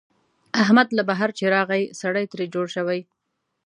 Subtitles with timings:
[0.63, 2.99] احمد له بهر چې راغی، سړی ترې جوړ شوی.